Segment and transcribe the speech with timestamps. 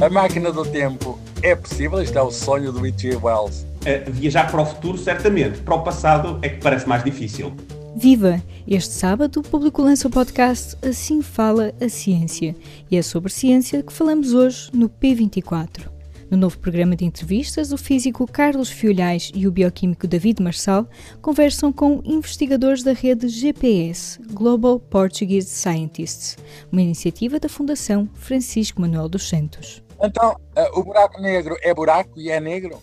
[0.00, 2.00] A máquina do tempo é possível?
[2.00, 3.16] Isto é o sonho do H.G.
[3.16, 3.66] Wells.
[3.80, 5.60] Uh, viajar para o futuro, certamente.
[5.60, 7.52] Para o passado é que parece mais difícil.
[7.94, 8.42] Viva!
[8.66, 12.56] Este sábado o público lança o podcast Assim Fala a Ciência.
[12.90, 15.90] E é sobre ciência que falamos hoje no P24.
[16.30, 20.88] No novo programa de entrevistas, o físico Carlos Fiolhais e o bioquímico David Marçal
[21.20, 26.38] conversam com investigadores da rede GPS, Global Portuguese Scientists,
[26.72, 29.82] uma iniciativa da Fundação Francisco Manuel dos Santos.
[30.02, 32.78] Então, uh, o buraco negro é buraco e é negro?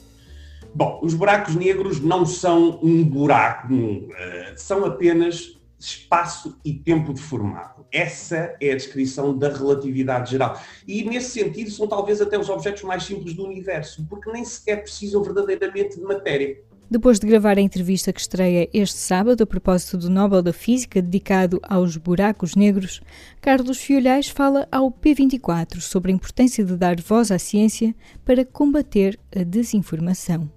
[0.73, 4.11] Bom, os buracos negros não são um buraco, uh,
[4.55, 7.85] são apenas espaço e tempo de formato.
[7.91, 10.59] Essa é a descrição da relatividade geral.
[10.87, 14.81] E nesse sentido são talvez até os objetos mais simples do universo, porque nem sequer
[14.81, 16.61] precisam verdadeiramente de matéria.
[16.89, 21.01] Depois de gravar a entrevista que estreia este sábado a propósito do Nobel da Física
[21.01, 23.01] dedicado aos buracos negros,
[23.41, 27.93] Carlos Fiolhais fala ao P24 sobre a importância de dar voz à ciência
[28.23, 30.49] para combater a desinformação.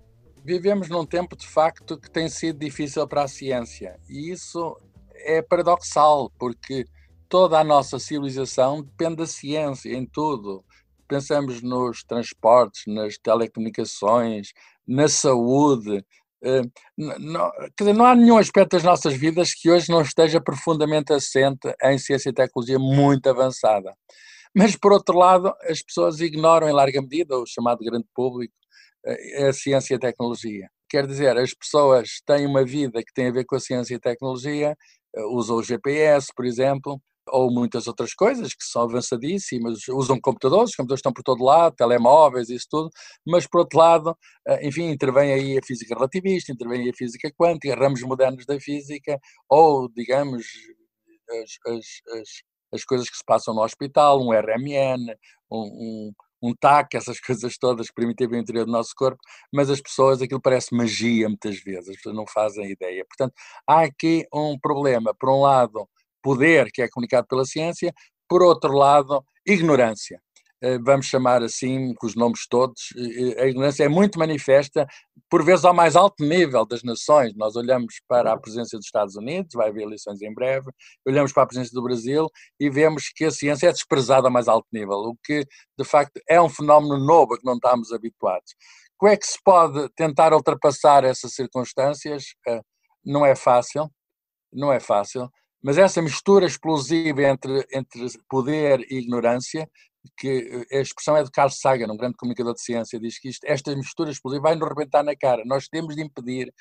[0.44, 4.76] Vivemos num tempo de facto que tem sido difícil para a ciência e isso
[5.16, 6.86] é paradoxal, porque
[7.28, 10.64] toda a nossa civilização depende da ciência em tudo.
[11.08, 14.52] Pensamos nos transportes, nas telecomunicações,
[14.86, 16.04] na saúde.
[16.42, 16.62] Eh,
[16.96, 21.12] não, quer dizer, não há nenhum aspecto das nossas vidas que hoje não esteja profundamente
[21.12, 23.94] assente em ciência e tecnologia muito avançada.
[24.56, 28.54] Mas, por outro lado, as pessoas ignoram em larga medida, o chamado grande público,
[29.06, 30.68] eh, a ciência e tecnologia.
[30.90, 34.00] Quer dizer, as pessoas têm uma vida que tem a ver com a ciência e
[34.00, 34.76] tecnologia
[35.16, 40.70] eh, usam o GPS, por exemplo, ou muitas outras coisas que são avançadíssimas, usam computadores,
[40.70, 42.90] os computadores estão por todo lado, telemóveis, isso tudo,
[43.26, 44.16] mas por outro lado,
[44.48, 48.58] eh, enfim, intervém aí a física relativista, intervém aí a física quântica, ramos modernos da
[48.60, 50.46] física, ou, digamos,
[51.30, 52.28] as, as, as,
[52.74, 55.14] as coisas que se passam no hospital, um RMN,
[55.50, 59.20] um, um um TAC, essas coisas todas que permitem o interior do nosso corpo,
[59.52, 63.04] mas as pessoas, aquilo parece magia muitas vezes, as pessoas não fazem ideia.
[63.04, 63.34] Portanto,
[63.66, 65.14] há aqui um problema.
[65.14, 65.88] Por um lado,
[66.22, 67.92] poder, que é comunicado pela ciência,
[68.28, 70.20] por outro lado, ignorância.
[70.62, 74.86] Eh, vamos chamar assim, com os nomes todos, eh, eh, a ignorância é muito manifesta,
[75.30, 77.34] por vezes ao mais alto nível das nações.
[77.34, 80.70] Nós olhamos para a presença dos Estados Unidos, vai haver eleições em breve,
[81.06, 82.26] olhamos para a presença do Brasil
[82.58, 85.46] e vemos que a ciência é desprezada ao mais alto nível, o que
[85.78, 88.54] de facto é um fenómeno novo a que não estamos habituados.
[88.98, 92.34] Como é que se pode tentar ultrapassar essas circunstâncias?
[93.02, 93.90] Não é fácil,
[94.52, 95.30] não é fácil,
[95.62, 99.68] mas essa mistura explosiva entre, entre poder e ignorância
[100.16, 103.28] que eh, a expressão é de Carl Sagan, um grande comunicador de ciência, diz que
[103.28, 105.42] isto, esta mistura explosiva vai nos rebentar na cara.
[105.44, 106.52] Nós temos de impedir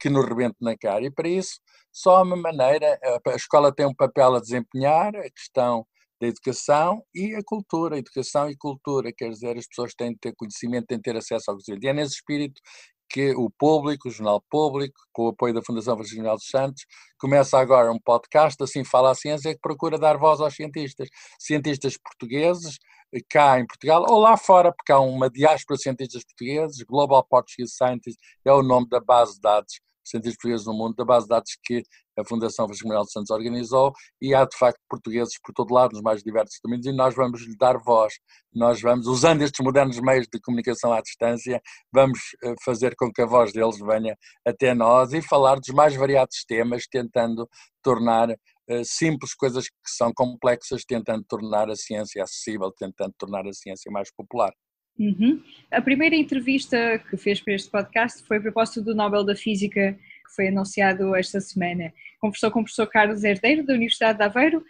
[0.00, 1.04] que nos rebente na cara.
[1.04, 1.60] E para isso,
[1.92, 5.86] só há uma maneira, a escola tem um papel a desempenhar, a questão
[6.20, 7.98] da educação e a cultura.
[7.98, 11.50] Educação e cultura, quer dizer, as pessoas têm de ter conhecimento, têm de ter acesso
[11.50, 11.84] ao conhecimento.
[11.84, 12.60] E é nesse espírito
[13.08, 16.84] que o público, o Jornal Público, com o apoio da Fundação Francisco dos Santos,
[17.18, 21.08] começa agora um podcast, assim fala a ciência, que procura dar voz aos cientistas.
[21.38, 22.78] Cientistas portugueses,
[23.14, 27.24] eh, cá em Portugal, ou lá fora, porque há uma diáspora de cientistas portugueses, Global
[27.24, 31.26] Portuguese Scientists é o nome da base de dados cientistas portugueses no mundo, da base
[31.26, 31.82] de dados que
[32.18, 35.92] a Fundação Francisco Manuel dos Santos organizou, e há de facto portugueses por todo lado,
[35.92, 38.14] nos mais diversos domínios, e nós vamos lhe dar voz.
[38.52, 41.60] Nós vamos, usando estes modernos meios de comunicação à distância,
[41.92, 44.16] vamos eh, fazer com que a voz deles venha
[44.46, 47.48] até nós e falar dos mais variados temas, tentando
[47.82, 53.52] tornar uh, simples coisas que são complexas, tentando tornar a ciência acessível, tentando tornar a
[53.52, 54.52] ciência mais popular.
[54.98, 55.40] Uhum.
[55.70, 59.96] A primeira entrevista que fez para este podcast foi a propósito do Nobel da Física
[60.28, 61.92] que foi anunciado esta semana.
[62.20, 64.62] Conversou com o professor Carlos Herdeiro, da Universidade de Aveiro.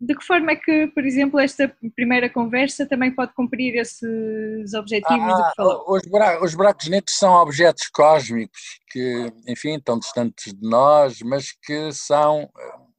[0.00, 5.34] De que forma é que, por exemplo, esta primeira conversa também pode cumprir esses objetivos
[5.34, 5.84] ah, de que falou?
[5.88, 11.52] Os buracos, os buracos negros são objetos cósmicos que, enfim, estão distantes de nós, mas
[11.52, 12.48] que são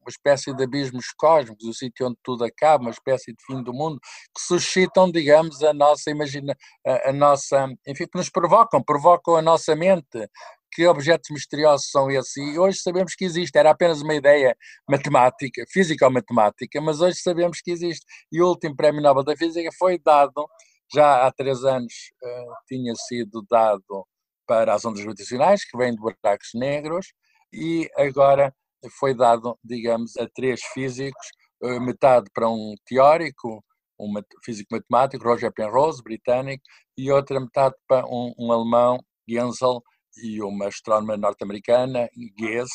[0.01, 3.73] uma espécie de abismos cósmicos, o sítio onde tudo acaba, uma espécie de fim do
[3.73, 3.99] mundo,
[4.35, 6.55] que suscitam, digamos, a nossa imagina,
[6.85, 10.29] a, a nossa, enfim, que nos provocam, provocam a nossa mente.
[10.73, 12.37] Que objetos misteriosos são esses?
[12.37, 14.55] E hoje sabemos que existe, era apenas uma ideia
[14.89, 18.05] matemática, física ou matemática, mas hoje sabemos que existe.
[18.31, 20.47] E o último Prémio Nobel da Física foi dado
[20.93, 24.05] já há três anos uh, tinha sido dado
[24.45, 27.13] para as ondas gravitacionais, que vêm de buracos negros,
[27.53, 28.53] e agora
[28.99, 31.27] foi dado, digamos, a três físicos,
[31.63, 33.63] uh, metade para um teórico,
[33.99, 34.11] um
[34.43, 36.63] físico matemático, Roger Penrose, britânico,
[36.97, 39.81] e outra metade para um, um alemão, Gensel,
[40.17, 42.71] e uma astrónoma norte-americana, Gies,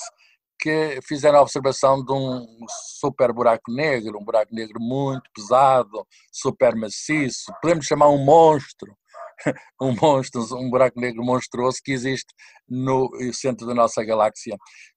[0.58, 2.46] que fizeram a observação de um
[2.98, 8.96] super buraco negro, um buraco negro muito pesado, super maciço, podemos chamar um monstro,
[9.80, 12.32] um monstro, um buraco negro monstruoso que existe
[12.68, 14.56] no centro da nossa galáxia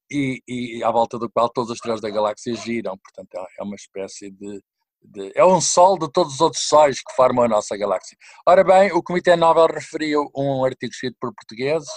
[0.10, 3.64] e, e à volta do qual todas as estrelas da galáxia giram, portanto é, é
[3.64, 4.62] uma espécie de,
[5.04, 8.18] de, é um sol de todos os outros sóis que formam a nossa galáxia.
[8.48, 11.90] Ora bem, o Comitê Nobel referiu um artigo escrito por portugueses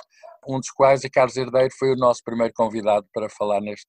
[0.47, 3.87] um dos quais, Carlos Herdeiro, foi o nosso primeiro convidado para falar neste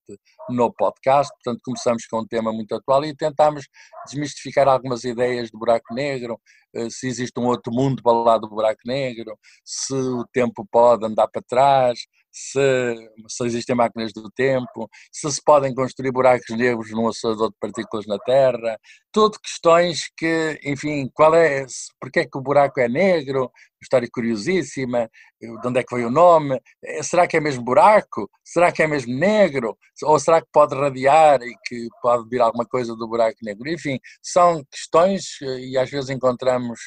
[0.48, 1.32] novo podcast.
[1.34, 3.66] Portanto, começamos com um tema muito atual e tentámos
[4.06, 6.40] desmistificar algumas ideias do buraco negro,
[6.74, 11.06] eh, se existe um outro mundo para lá do buraco negro, se o tempo pode
[11.06, 11.98] andar para trás,
[12.34, 17.56] se, se existem máquinas do tempo, se se podem construir buracos negros num acelerador de
[17.60, 18.76] partículas na Terra,
[19.12, 21.64] tudo questões que, enfim, qual é,
[22.00, 25.08] porque é que o buraco é negro, história curiosíssima,
[25.40, 28.28] de onde é que veio o nome, eh, será que é mesmo buraco?
[28.42, 29.76] Será que é mesmo negro?
[30.02, 33.68] Ou será que pode radiar e que pode vir alguma coisa do buraco negro?
[33.68, 36.80] Enfim, são questões eh, e às vezes encontramos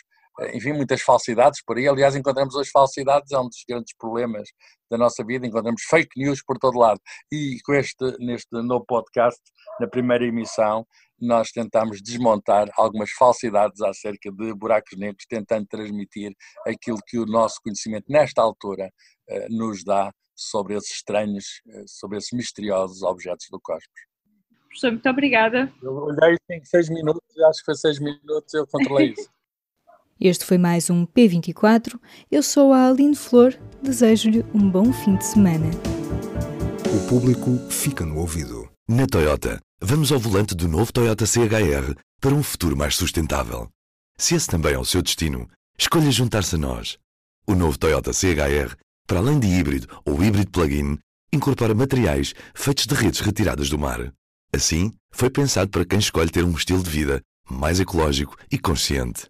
[0.53, 1.87] enfim, muitas falsidades por aí.
[1.87, 4.47] Aliás, encontramos as falsidades, é um dos grandes problemas
[4.89, 6.99] da nossa vida, encontramos fake news por todo lado.
[7.31, 9.41] E com este, neste novo podcast,
[9.79, 10.85] na primeira emissão,
[11.19, 16.33] nós tentamos desmontar algumas falsidades acerca de buracos negros, tentando transmitir
[16.65, 18.91] aquilo que o nosso conhecimento, nesta altura,
[19.29, 23.87] eh, nos dá sobre esses estranhos, eh, sobre esses misteriosos objetos do cosmos.
[24.67, 25.73] Professor, muito obrigada.
[25.81, 29.36] Eu olhei, tem seis minutos, acho que foi seis minutos, eu controlei isso.
[30.19, 31.99] Este foi mais um P24.
[32.31, 33.53] Eu sou a Aline Flor.
[33.83, 35.69] Desejo-lhe um bom fim de semana.
[36.91, 38.67] O público fica no ouvido.
[38.89, 43.69] Na Toyota, vamos ao volante do novo Toyota CHR para um futuro mais sustentável.
[44.17, 45.47] Se esse também é o seu destino,
[45.77, 46.97] escolha juntar-se a nós.
[47.45, 48.75] O novo Toyota CHR,
[49.05, 50.97] para além de híbrido ou híbrido plug-in,
[51.31, 54.11] incorpora materiais feitos de redes retiradas do mar.
[54.51, 59.29] Assim, foi pensado para quem escolhe ter um estilo de vida mais ecológico e consciente.